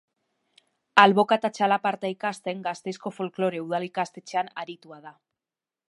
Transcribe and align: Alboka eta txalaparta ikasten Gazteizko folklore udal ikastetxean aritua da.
Alboka 1.01 1.37
eta 1.41 1.51
txalaparta 1.57 2.11
ikasten 2.15 2.65
Gazteizko 2.69 3.13
folklore 3.19 3.63
udal 3.67 3.87
ikastetxean 3.91 4.55
aritua 4.65 5.03
da. 5.09 5.15